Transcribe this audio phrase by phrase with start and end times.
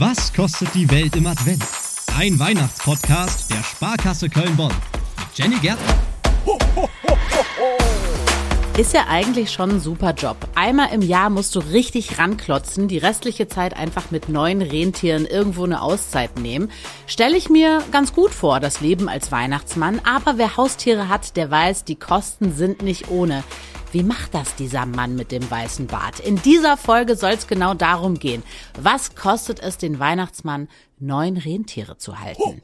[0.00, 1.62] Was kostet die Welt im Advent?
[2.16, 4.72] Ein Weihnachtspodcast der Sparkasse Köln-Bonn
[5.18, 5.94] mit Jenny Gärtner.
[8.78, 10.38] Ist ja eigentlich schon ein super Job.
[10.54, 15.64] Einmal im Jahr musst du richtig ranklotzen, die restliche Zeit einfach mit neuen Rentieren irgendwo
[15.64, 16.70] eine Auszeit nehmen.
[17.06, 20.00] Stelle ich mir ganz gut vor, das Leben als Weihnachtsmann.
[20.02, 23.44] Aber wer Haustiere hat, der weiß, die Kosten sind nicht ohne.
[23.92, 26.20] Wie macht das dieser Mann mit dem weißen Bart?
[26.20, 28.44] In dieser Folge soll es genau darum gehen.
[28.80, 30.68] Was kostet es den Weihnachtsmann,
[31.00, 32.62] neun Rentiere zu halten?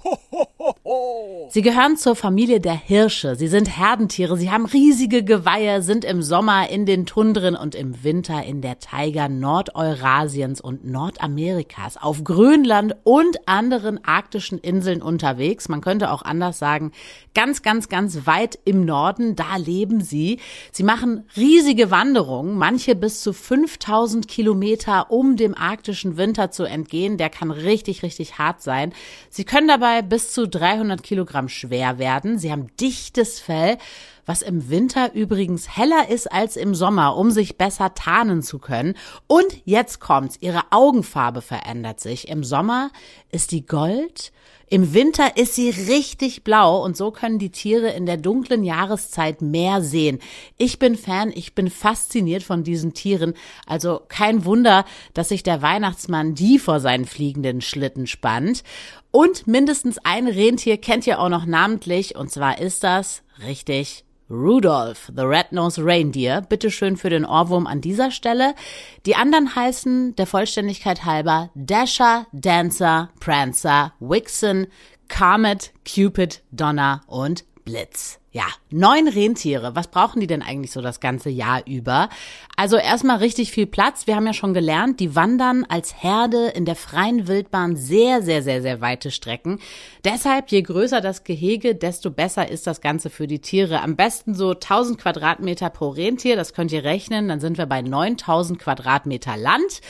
[1.49, 3.35] Sie gehören zur Familie der Hirsche.
[3.35, 4.37] Sie sind Herdentiere.
[4.37, 8.79] Sie haben riesige Geweihe, sind im Sommer in den Tundren und im Winter in der
[8.79, 15.69] Taiga Nordeurasiens und Nordamerikas, auf Grönland und anderen arktischen Inseln unterwegs.
[15.69, 16.93] Man könnte auch anders sagen,
[17.35, 19.35] ganz, ganz, ganz weit im Norden.
[19.35, 20.39] Da leben sie.
[20.71, 27.17] Sie machen riesige Wanderungen, manche bis zu 5000 Kilometer, um dem arktischen Winter zu entgehen.
[27.17, 28.93] Der kann richtig, richtig hart sein.
[29.31, 32.39] Sie können dabei bis zu 300 Kilogramm schwer werden.
[32.39, 33.79] Sie haben dichtes Fell,
[34.27, 38.95] was im Winter übrigens heller ist als im Sommer, um sich besser tarnen zu können.
[39.27, 40.37] Und jetzt kommt's.
[40.41, 42.29] Ihre Augenfarbe verändert sich.
[42.29, 42.91] Im Sommer
[43.31, 44.33] ist die gold,
[44.69, 49.43] im Winter ist sie richtig blau und so können die Tiere in der dunklen Jahreszeit
[49.43, 50.19] mehr sehen.
[50.59, 53.35] Ich bin Fan, ich bin fasziniert von diesen Tieren.
[53.67, 58.65] Also kein Wunder, dass sich der Weihnachtsmann die vor seinen fliegenden Schlitten spannt.
[59.13, 65.11] Und mindestens ein Rentier kennt ihr auch noch namentlich und zwar ist das richtig Rudolph,
[65.15, 66.41] the Red-Nosed Reindeer.
[66.41, 68.55] Bitteschön für den Ohrwurm an dieser Stelle.
[69.07, 74.67] Die anderen heißen, der Vollständigkeit halber, Dasher, Dancer, Prancer, Wixen,
[75.09, 78.19] Comet, Cupid, Donner und Blitz.
[78.37, 79.75] Ja, neun Rentiere.
[79.77, 82.11] Was brauchen die denn eigentlich so das ganze Jahr über?
[82.55, 84.07] Also erstmal richtig viel Platz.
[84.07, 88.43] Wir haben ja schon gelernt, die wandern als Herde in der freien Wildbahn sehr, sehr,
[88.43, 89.59] sehr, sehr weite Strecken.
[90.05, 93.81] Deshalb, je größer das Gehege, desto besser ist das Ganze für die Tiere.
[93.81, 96.37] Am besten so 1000 Quadratmeter pro Rentier.
[96.37, 97.29] Das könnt ihr rechnen.
[97.29, 99.81] Dann sind wir bei 9000 Quadratmeter Land.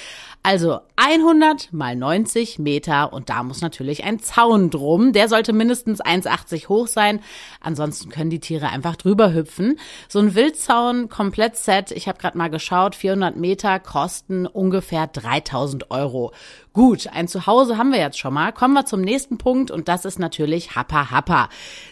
[0.45, 5.13] Also 100 mal 90 Meter und da muss natürlich ein Zaun drum.
[5.13, 7.19] Der sollte mindestens 1,80 hoch sein.
[7.61, 9.79] Ansonsten können die Tiere einfach drüber hüpfen.
[10.09, 15.91] So ein Wildzaun, komplett Set, ich habe gerade mal geschaut, 400 Meter kosten ungefähr 3000
[15.91, 16.33] Euro.
[16.73, 18.53] Gut, ein Zuhause haben wir jetzt schon mal.
[18.53, 21.49] Kommen wir zum nächsten Punkt und das ist natürlich Happa Happa.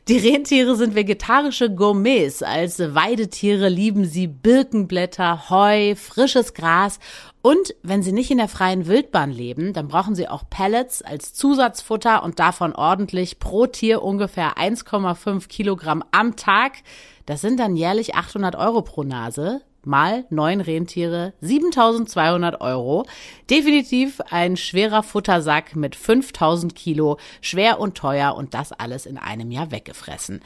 [0.08, 2.42] Die Rentiere sind vegetarische Gourmets.
[2.42, 6.98] Als Weidetiere lieben sie Birkenblätter, Heu, frisches Gras
[7.46, 11.34] und wenn sie nicht in der freien Wildbahn leben, dann brauchen sie auch Pellets als
[11.34, 16.82] Zusatzfutter und davon ordentlich pro Tier ungefähr 1,5 Kilogramm am Tag.
[17.26, 23.06] Das sind dann jährlich 800 Euro pro Nase mal neun Rentiere, 7200 Euro.
[23.50, 29.50] Definitiv ein schwerer Futtersack mit 5000 Kilo, schwer und teuer und das alles in einem
[29.50, 30.40] Jahr weggefressen.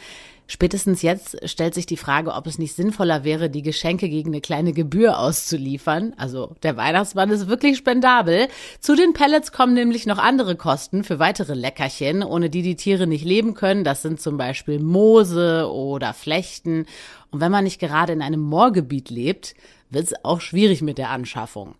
[0.51, 4.41] Spätestens jetzt stellt sich die Frage, ob es nicht sinnvoller wäre, die Geschenke gegen eine
[4.41, 6.15] kleine Gebühr auszuliefern.
[6.17, 8.49] Also der Weihnachtsmann ist wirklich spendabel.
[8.81, 13.07] Zu den Pellets kommen nämlich noch andere Kosten für weitere Leckerchen, ohne die die Tiere
[13.07, 13.85] nicht leben können.
[13.85, 16.87] Das sind zum Beispiel Moose oder Flechten.
[17.31, 19.55] Und wenn man nicht gerade in einem Moorgebiet lebt,
[19.91, 21.75] wird es auch schwierig mit der Anschaffung.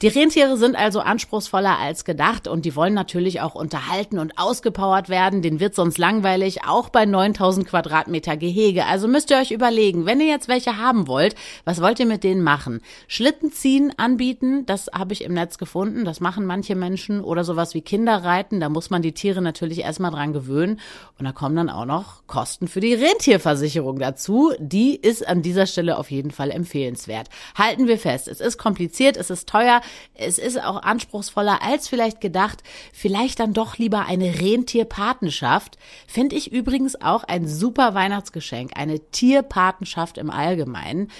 [0.00, 5.08] Die Rentiere sind also anspruchsvoller als gedacht und die wollen natürlich auch unterhalten und ausgepowert
[5.08, 5.42] werden.
[5.42, 8.86] Den wird sonst langweilig, auch bei 9000 Quadratmeter Gehege.
[8.86, 12.24] Also müsst ihr euch überlegen, wenn ihr jetzt welche haben wollt, was wollt ihr mit
[12.24, 12.80] denen machen?
[13.06, 16.04] Schlitten ziehen, anbieten, das habe ich im Netz gefunden.
[16.04, 18.58] Das machen manche Menschen oder sowas wie Kinderreiten.
[18.58, 20.80] Da muss man die Tiere natürlich erstmal dran gewöhnen.
[21.16, 24.52] Und da kommen dann auch noch Kosten für die Rentierversicherung dazu.
[24.58, 27.28] Die ist an dieser Stelle auf jeden Fall empfehlenswert.
[27.54, 29.80] Halten wir fest, es ist kompliziert, es ist teuer,
[30.14, 32.62] es ist auch anspruchsvoller als vielleicht gedacht.
[32.92, 35.78] Vielleicht dann doch lieber eine Rentierpatenschaft.
[36.06, 41.10] Finde ich übrigens auch ein super Weihnachtsgeschenk, eine Tierpatenschaft im Allgemeinen.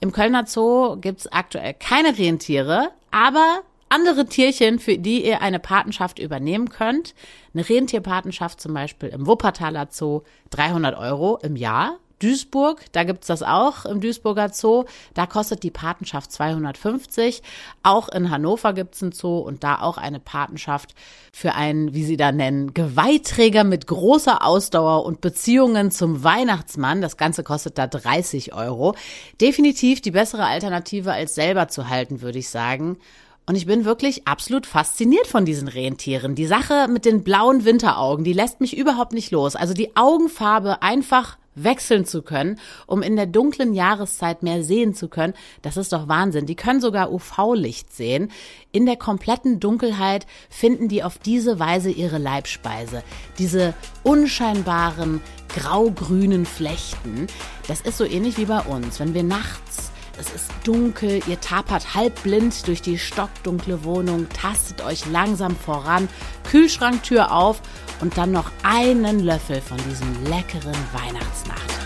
[0.00, 6.18] Im Kölner Zoo gibt's aktuell keine Rentiere, aber andere Tierchen, für die ihr eine Patenschaft
[6.18, 7.14] übernehmen könnt.
[7.52, 11.98] Eine Rentierpatenschaft zum Beispiel im Wuppertaler Zoo, 300 Euro im Jahr.
[12.20, 14.84] Duisburg, da gibt's das auch im Duisburger Zoo.
[15.14, 17.42] Da kostet die Patenschaft 250.
[17.82, 20.94] Auch in Hannover gibt's einen Zoo und da auch eine Patenschaft
[21.32, 27.00] für einen, wie sie da nennen, Geweihträger mit großer Ausdauer und Beziehungen zum Weihnachtsmann.
[27.00, 28.94] Das Ganze kostet da 30 Euro.
[29.40, 32.98] Definitiv die bessere Alternative als selber zu halten, würde ich sagen.
[33.46, 36.36] Und ich bin wirklich absolut fasziniert von diesen Rentieren.
[36.36, 39.56] Die Sache mit den blauen Winteraugen, die lässt mich überhaupt nicht los.
[39.56, 45.08] Also die Augenfarbe einfach wechseln zu können, um in der dunklen Jahreszeit mehr sehen zu
[45.08, 46.46] können, das ist doch Wahnsinn.
[46.46, 48.30] Die können sogar UV-Licht sehen.
[48.72, 53.02] In der kompletten Dunkelheit finden die auf diese Weise ihre Leibspeise.
[53.38, 57.26] Diese unscheinbaren grau-grünen Flechten.
[57.66, 59.89] Das ist so ähnlich wie bei uns, wenn wir nachts
[60.20, 66.08] es ist dunkel, ihr tapert halbblind durch die stockdunkle Wohnung, tastet euch langsam voran,
[66.44, 67.62] Kühlschranktür auf
[68.00, 71.76] und dann noch einen Löffel von diesem leckeren Weihnachtsnachtisch.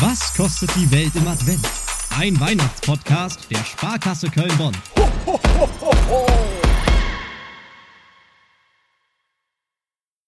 [0.00, 1.64] Was kostet die Welt im Advent?
[2.18, 4.74] Ein Weihnachtspodcast der Sparkasse Köln-Bonn.
[4.98, 6.53] Ho, ho, ho, ho.